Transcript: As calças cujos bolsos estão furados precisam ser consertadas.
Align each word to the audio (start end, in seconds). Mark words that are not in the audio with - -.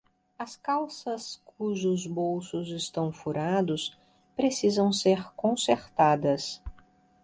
As 0.39 0.55
calças 0.55 1.39
cujos 1.45 2.07
bolsos 2.07 2.69
estão 2.69 3.11
furados 3.11 3.95
precisam 4.35 4.91
ser 4.91 5.31
consertadas. 5.35 6.59